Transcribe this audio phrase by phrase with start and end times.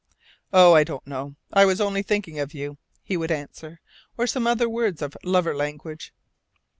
[0.51, 1.35] "Oh, I don't know.
[1.53, 3.81] I was only thinking of you," he would answer,
[4.17, 6.11] or some other words of lover language.